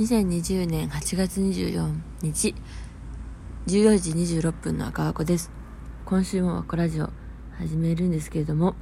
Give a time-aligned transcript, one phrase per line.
[0.00, 2.54] 2020年8月24日
[3.66, 5.50] 14時26分の赤箱です。
[6.06, 7.10] 今週もアコラジオ
[7.58, 8.76] 始めるんですけれども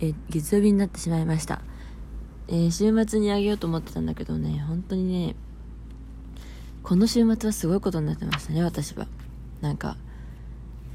[0.00, 1.60] え月曜日になってしまいました、
[2.48, 5.36] えー、週末にあげようと思ってたんだけどね本当にね
[6.82, 9.06] この週末はすごいことになってましたね私は。
[9.60, 9.98] なんか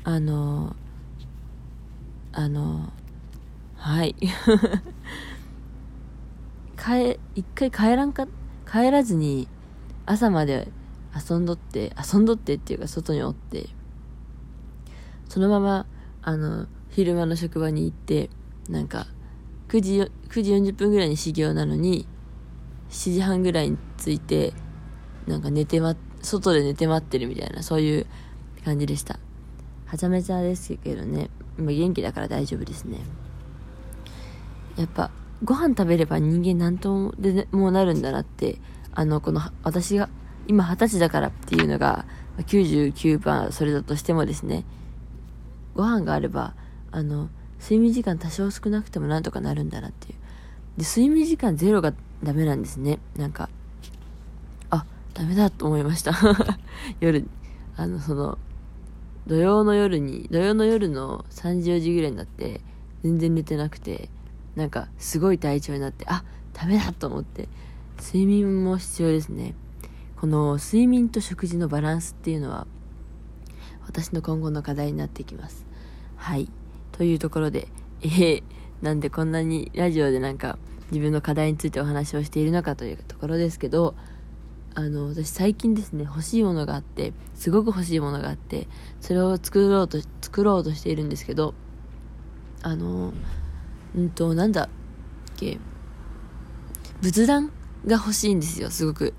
[0.03, 0.75] あの
[2.31, 2.91] あの
[3.75, 4.15] はい。
[6.75, 8.42] 帰一回帰らんかった？
[8.73, 9.47] 帰らずに
[10.07, 10.69] 朝まで
[11.15, 13.67] 遊んどって遊んどってっていうか外におって
[15.29, 15.85] そのまま
[16.23, 18.31] あの昼間の職場に行って
[18.69, 19.05] なんか
[19.67, 22.07] 9時 ,9 時40分ぐらいに始業なのに
[22.89, 24.53] 7時半ぐらいに着いて
[25.27, 28.07] なんか寝てま外で寝て待ってるみたいなそういう
[28.65, 29.19] 感じでした。
[29.85, 31.29] はちゃめちゃですけどね。
[31.59, 32.97] 今元気だから大丈夫ですね。
[34.77, 35.11] やっぱ
[35.43, 38.59] ご飯食べれば人間何とでもなるんだなって、
[38.93, 40.09] あの、この、私が、
[40.47, 42.05] 今二十歳だからっていうのが、
[42.37, 44.63] 99%それだとしてもですね、
[45.75, 46.53] ご飯があれば、
[46.91, 50.15] あの、睡眠時間多少少なくてもなんとかなるんだなっていう。
[50.77, 52.99] で、睡眠時間ゼロがダメなんですね。
[53.17, 53.49] なんか、
[54.69, 56.13] あ、ダメだと思いました。
[57.01, 57.27] 夜、
[57.75, 58.37] あの、その、
[59.27, 62.61] 土曜の夜に、土曜の夜の3時4時ぐらいになって、
[63.03, 64.09] 全然寝てなくて、
[64.55, 66.23] なんかすごい体調になってあ
[66.53, 67.49] ダメだと思って
[67.99, 69.55] 睡眠も必要ですね。
[70.19, 72.65] この睡眠と食事のバランスっていうのは
[73.85, 75.65] 私の今後の課題になってきます。
[76.15, 76.49] はい。
[76.91, 77.67] というところで
[78.03, 78.43] えー、
[78.81, 80.57] なんでこんなにラジオでなんか
[80.91, 83.95] 自分の課題についてお話をしているのかというところですけど
[84.75, 88.67] あの私最近ですね欲しいものがあってすごく欲しいものがあって
[88.99, 91.53] それを作ろうと作ろうとしているんですけど
[92.61, 93.13] あの
[93.95, 94.69] うんと、なんだっ
[95.37, 95.59] け、
[97.01, 97.51] 仏壇
[97.85, 99.13] が欲しいんですよ、すごく。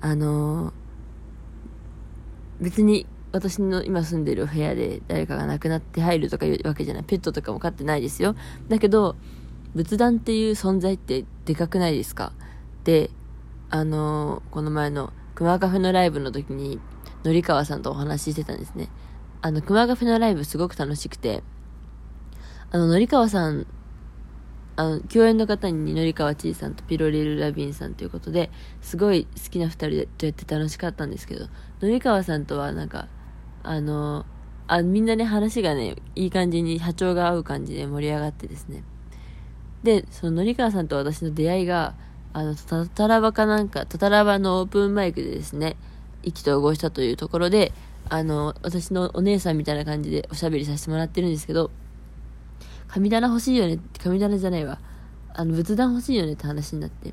[0.00, 0.72] あのー、
[2.60, 7.04] 別に私の今住んでる部屋で誰かが亡くなって入るとかいうわけじゃない。
[7.04, 8.34] ペットとかも飼ってないですよ。
[8.68, 9.16] だけど、
[9.74, 12.32] 仏壇っていう存在ってでかくないですか
[12.84, 13.10] で、
[13.70, 16.80] あのー、この前の熊カフェのライブの時に、
[17.24, 18.88] のりかわさんとお話ししてたんですね。
[19.42, 21.42] あの、熊カフェのライブすごく楽しくて、
[22.70, 23.66] あの、のりかわさん、
[24.76, 28.50] あの、共演の方にのりかわちいさんとピロリル・ラビンさんということで、
[28.80, 31.46] すごい好きな二人でとやって楽しかったんですけど、
[31.80, 33.08] のりかわさんとはなんか、
[33.62, 34.26] あの、
[34.68, 38.82] あ、みんなね、話がね、いい感じに波長が合う感じで盛り上がってですね。
[39.82, 41.94] で、そののりかわさんと私の出会いが、
[42.32, 45.76] あの、たたらばかなんか、たたらばのオープンマイクでですね、
[46.22, 47.72] 意気投合したというところで、
[48.08, 51.70] あの、私のお姉さんみたいな感じでおしゃべりさせてもらってるんですけど、
[52.88, 54.78] 神棚欲しいよね神棚じゃないわ。
[55.34, 57.12] あの、仏壇欲しいよねって話になって。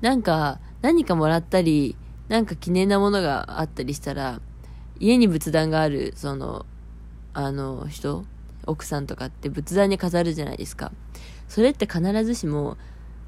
[0.00, 1.96] なんか、何かもらったり、
[2.28, 4.40] なんか記念なものがあったりしたら、
[4.98, 6.66] 家に仏壇がある、その、
[7.32, 8.24] あの、人、
[8.66, 10.92] 奥さんとかって仏壇に飾るじゃないですか。
[11.48, 12.76] それって必ずしも、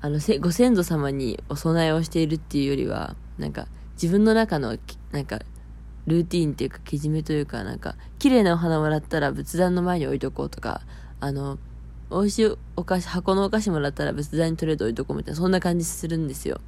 [0.00, 4.76] あの、ご先祖様にお供えをしているっていうよりは、なんか、自分の中の、
[5.12, 5.40] なんか、
[6.06, 10.82] ルーティーンっていうか、けじめというか、なんか、綺麗なお花もらったら仏壇の前に置いとこうとか、
[11.20, 11.58] あの、
[12.12, 16.60] 美味しいお菓子、箱のお菓子もらったら仏壇に取れておいとこうみたいな、そんな感じするんですよ。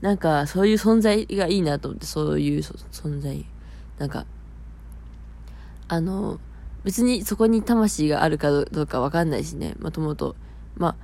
[0.00, 3.44] なんか、そういう存在がいいなと思って、そういう存在。
[3.98, 4.26] なんか、
[5.88, 6.38] あの、
[6.84, 10.36] 別にそこに魂があるかどうかわかんないしね、もともと。
[10.76, 10.96] まあ、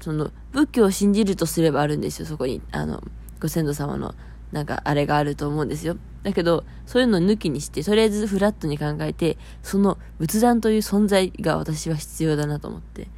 [0.00, 2.62] その、仏教を信じるとすればあるんですよ、そこに。
[2.72, 3.02] あの、
[3.40, 4.14] ご先祖様の、
[4.52, 5.96] なんか、あれがあると思うんですよ。
[6.22, 13.08] だけど、そういうのを抜きにして、とりあえずフラットに考えて、その仏壇という存在が私は必要だなと思って。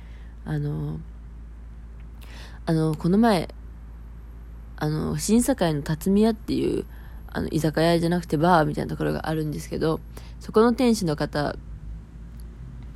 [0.48, 0.98] あの、
[2.64, 3.50] あの、この前、
[4.78, 6.86] あの、審査会の辰巳屋っていう、
[7.26, 10.00] あの、居酒屋じゃなくてバーみたいなところがあるんですけど、
[10.40, 11.54] そこの店主の方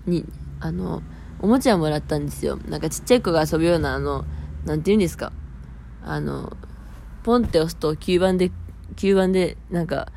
[0.07, 0.25] に、
[0.61, 1.03] あの、
[1.41, 2.59] おもちゃをもらったんですよ。
[2.71, 4.25] なんかちっちゃい子が遊ぶような、あの、
[4.65, 5.31] なんて言うんですか。
[6.07, 6.57] あの、
[7.23, 8.51] ポンって押すと吸盤で、
[8.97, 10.11] 吸盤で、なんか、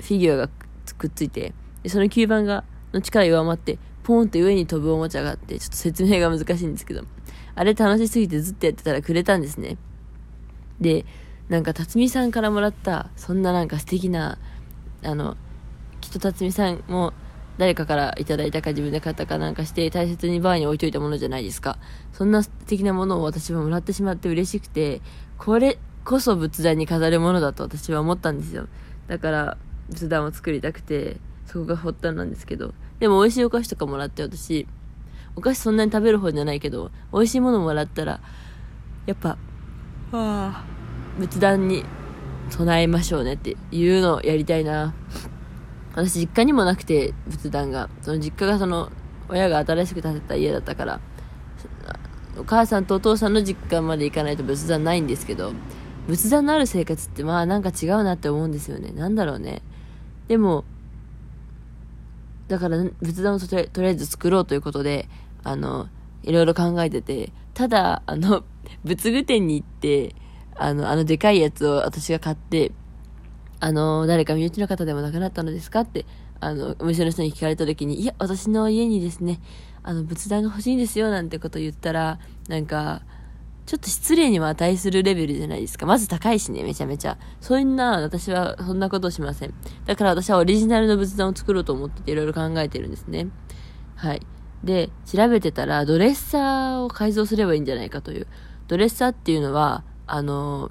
[0.00, 0.50] フィギュアが
[0.98, 7.02] くっついて、でその吸盤が、の力弱まって、ポンって上に飛ぶおもちゃがあって、ちょっと説明が難しいんですけど、
[7.56, 9.76] あれ楽しすぎてずっとやってたらくれたんですね。
[10.80, 11.04] で、
[11.48, 14.38] なんか、辰巳さんからもらった、そんななんか素敵な、
[15.02, 15.36] あの、
[16.00, 17.12] きっと辰巳さんも
[17.58, 21.78] 誰かからいただいたか自分で買ったかなんかして大切にバーに置いといたものじゃないですか。
[22.12, 25.00] そんな素敵なものを私はもらってしまって嬉しくて、
[25.38, 28.66] これこそ仏壇に飾るものだと私は思ったんですよ。
[29.06, 29.56] だから、
[29.88, 32.74] 仏壇を作りたくて、そこが発端なんですけど。
[33.00, 34.66] でも美味しいお菓子とかもらって私、
[35.36, 38.20] お菓子そんなに食べる方じゃないけど、美味しいものもらったら、
[39.06, 39.36] やっぱ、は
[40.12, 40.64] あ、
[41.18, 41.84] 仏壇に
[42.50, 44.94] 備えましょうねっていうのをやりたいな。
[45.94, 47.88] 私実家にもなくて、仏壇が。
[48.02, 48.90] その実家がその、
[49.28, 51.00] 親が新しく建てた家だったから、
[52.38, 55.52] お母さんとお父さんの実家まで行かないと仏壇ないんですけど、
[56.08, 58.92] 仏壇のある生活ってまあなんか違うなって思うんですよね。
[58.92, 59.62] なんだろうね。
[60.28, 60.64] でも、
[62.48, 65.08] だから仏壇をとりあえず作ろうということで、
[65.42, 65.88] あの、
[66.22, 68.44] いろいろ考えてて、ただ、あの、
[68.84, 70.14] 仏具店に行って、
[70.56, 72.72] あの、あのでかいやつを私が買って、
[73.60, 76.06] あの、誰か身内の方でも亡くなったのですかって、
[76.40, 79.40] あの、お店の人に聞かれた時に、いや、私の家にですね、
[79.82, 82.18] あの、仏壇が欲しいんですよ、なんてこと言ったら、
[82.48, 83.02] なんか、
[83.66, 85.86] ちょっと失礼にも値するレベルじゃないですか。
[85.86, 87.16] まず高いしね、めちゃめちゃ。
[87.40, 89.54] そんな、私はそんなことしません。
[89.86, 93.28] だから私はオリジナルの仏壇を作ろうと思ってていろいろ考えてるんですね。
[93.96, 94.20] はい。
[94.62, 98.26] で、調べてたら、ドレッサーを改造すればいいんじゃないかという。
[98.68, 100.70] ドレッサーっていうのは、あの、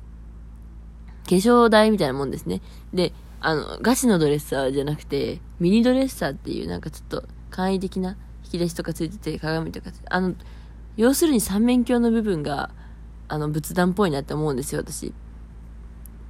[1.28, 2.62] 化粧台みたいなもんですね。
[2.94, 10.36] で、あの、ガチのドレッサーじゃなくて、ミニドレッサーっていうなんかちょっと簡易的な引き出しとかついてて、鏡とかあの、
[10.96, 12.72] 要するに三面鏡の部分が、
[13.34, 15.12] あの、仏壇っぽいなって思うんですよ、私。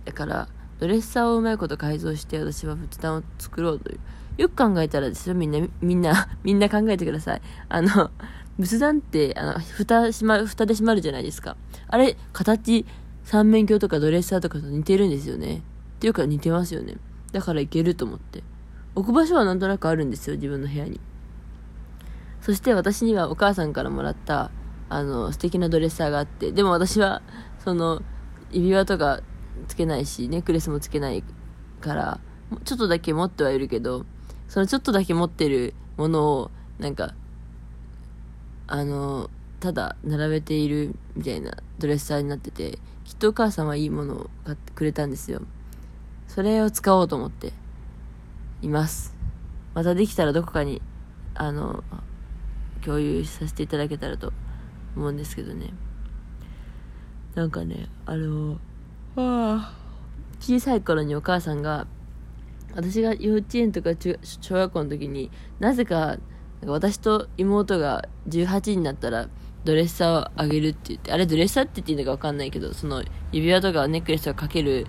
[0.06, 0.48] だから、
[0.80, 4.00] ドレッサーをうまいこと改造して私は仏壇を作ろうという。
[4.38, 7.42] よく考えたらですよ、みんな、みんな、 みんな考えてください。
[7.68, 8.10] あの、
[8.58, 11.58] 仏壇って、あの、蓋閉ま、蓋で閉まるじゃないですか。
[11.90, 12.86] あれ、形、
[13.26, 15.58] 三面鏡とかドレッサーとかと似てるんですよね。
[15.58, 15.62] っ
[16.00, 16.96] ていうか似てますよね。
[17.34, 18.44] だからいけると思って。
[18.96, 21.02] 置く場所はなんとなくあるんですよ、自分の部屋に。
[22.40, 24.52] そして私にはお母さんからもらった、
[24.94, 27.24] あの、素敵なドレッサーがあって、でも私は、
[27.58, 28.04] その、
[28.52, 29.22] 指輪とか
[29.68, 31.24] つけないし、ネックレスもつけない
[31.82, 32.20] から、
[32.64, 34.06] ちょっとだけ持ってはいるけど、
[34.48, 37.16] そのちょっとだけ持ってるものを、なんか、
[38.68, 45.42] あの、ただ並べているみたいなドレッサーになってて、きっとお母さんはいいものを買ってくれたんですよ。
[46.28, 47.52] それを使おうと思って
[48.62, 49.16] います。
[49.74, 50.84] またできたらどこかに、
[51.34, 51.84] あの、
[52.86, 54.34] 共有させていただけたらと
[54.96, 55.74] 思うんですけどね。
[57.36, 58.60] なんかね、あの、
[59.16, 59.74] あ、
[60.40, 61.88] 小さい頃にお母さんが、
[62.76, 65.30] 私が幼稚園とか中小学校の時に
[65.60, 66.18] なぜか
[66.66, 69.30] 私と妹が18になったら
[69.64, 74.88] ドレッサーをあげるって言って、あれドレッサーって言っていいのかわかんないけど、その指輪とかネックレスをかける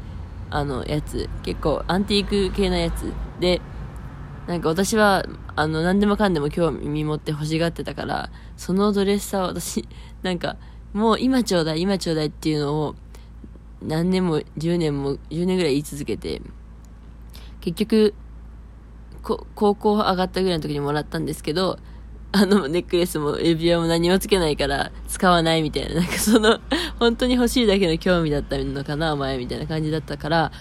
[0.51, 3.61] あのやつ、結構アンティーク系のやつで、
[4.49, 5.25] なんか私は、
[5.57, 9.87] あの、何でもかんでも興味持って欲しがってたから、そのドレッサーを私、
[10.23, 10.57] なんか、
[10.93, 12.95] もう今ちょうだい、今ちょうだいっていうのを、
[13.83, 16.41] 何年も、10年も、10年ぐらい言い続けて、
[17.61, 18.15] 結局、
[19.23, 21.79] 高校上がったぐらいの時にもらったんですけど、
[22.33, 26.59] あの、ネックレスも指輪も何もつけないから使わないみたいな、なんかその、
[26.99, 30.53] 本当に欲しいだけの興味だったのかな、お前みたいな感じだったから、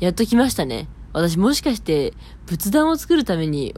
[0.00, 0.86] やっと来ましたね。
[1.14, 2.12] 私もしかして
[2.46, 3.74] 仏壇を作るために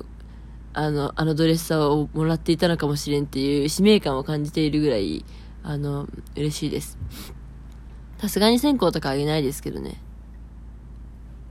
[0.78, 5.25] あの、あのドレッサーをもらっていたのかもしれんっていう使命感を感じているぐらい、
[5.62, 6.06] あの、
[6.37, 6.99] 嬉しいです。
[8.19, 10.02] さすがに線香とかあげないですけどね。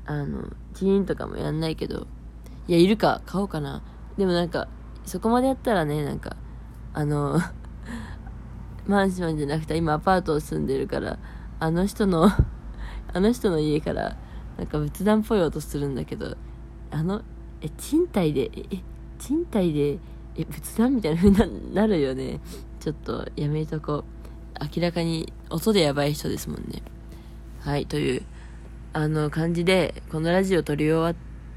[0.05, 0.43] あの、
[0.75, 2.05] チーンとかもやんないけど、
[2.67, 3.81] いや、いるか、買おうかな。
[4.15, 4.67] でもなんか、
[5.07, 6.35] そこまでやったらね、なんか、
[6.93, 7.39] あの、
[8.85, 11.17] マンションじゃなくて今アパートを住んでるから、
[11.59, 12.29] あの人の
[13.11, 14.17] あの人の家から
[14.59, 16.37] なんか仏壇っぽい音するんだけど、
[16.91, 17.23] あの、
[17.61, 18.83] え、賃貸で、え、
[19.25, 19.97] 賃貸で、
[20.37, 22.39] え、仏壇みたいな風になるよね。
[22.79, 24.15] ちょっとやめとこう。
[24.75, 26.83] 明らかに音でやばい人ですもんね。
[27.61, 28.21] はい、という、
[28.93, 31.15] あの感じで、このラジオ撮り終わっ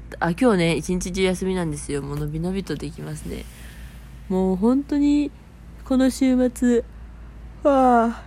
[0.09, 2.01] た、あ、今日ね、一日中休みなんですよ。
[2.01, 3.45] もうのびのびとできますね。
[4.29, 5.29] もう本当に、
[5.85, 6.83] この週末、
[7.61, 8.23] はあ、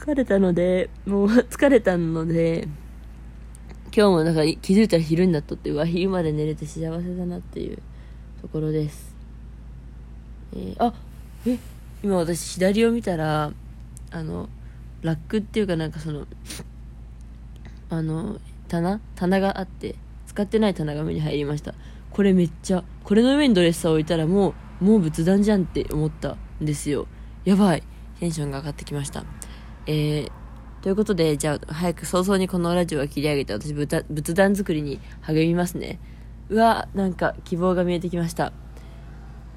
[0.00, 2.66] 疲れたので、もう疲れたので、
[3.94, 7.78] 今日もなんか気づいたら昼になっとって、うわ、昼まで寝れて幸せだなっていう
[8.40, 9.14] ところです。
[10.54, 10.94] えー、あ、
[11.46, 11.58] え、
[12.02, 13.52] 今私左を見たら、
[14.10, 14.48] あの、
[15.02, 16.26] ラックっていうかなんかその、
[17.90, 21.74] あの、棚棚があって、使ってない棚が目に入りました。
[22.10, 27.06] これめっちゃ、これの上にドレッサー置いたらもう、もう仏壇じゃんって思ったんですよ。
[27.44, 27.82] やばい。
[28.20, 29.24] テンションが上がってきました。
[29.86, 30.30] えー、
[30.82, 35.98] ということで、じゃあ、早く早々にこのラジオを切り上げて、私、仏壇作りに励みますね。
[36.50, 38.52] うわ、なんか、希望が見えてきました。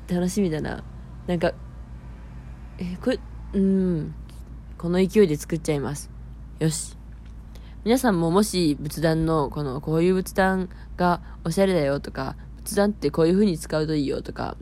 [0.08, 0.84] 楽しみだな。
[1.26, 1.52] なんか、
[2.78, 3.20] えこれ、
[3.54, 4.14] うん、
[4.78, 6.12] この勢いで作っちゃいます。
[6.60, 6.96] よし。
[7.84, 14.56] 皆さんももし仏壇の、この、こういう仏壇がおしゃれだよとか、仏壇ってこういう風に使うといいよとか、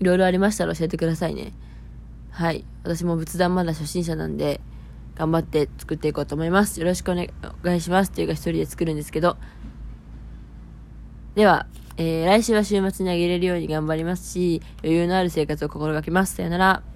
[0.00, 1.52] いろいろありましたら教えてくださいね。
[2.30, 2.64] はい。
[2.82, 4.60] 私も仏壇まだ初心者なんで、
[5.14, 6.80] 頑張って作っていこうと思います。
[6.80, 8.10] よろしくお願いします。
[8.10, 9.36] っていうか一人で作るんですけど。
[11.36, 11.66] では、
[11.98, 16.34] えー、来週は週末にあげれるように頑張りますし、余裕のある生活を心がけます。
[16.34, 16.95] さよなら。